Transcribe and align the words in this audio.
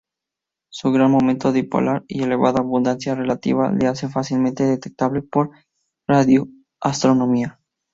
Su 0.71 0.91
gran 0.91 1.11
momento 1.11 1.51
dipolar 1.51 2.03
y 2.07 2.23
elevada 2.23 2.61
abundancia 2.61 3.13
relativa 3.13 3.71
la 3.71 3.91
hacen 3.91 4.09
fácilmente 4.09 4.63
detectable 4.63 5.21
por 5.21 5.51
radioastronomía. 6.07 7.59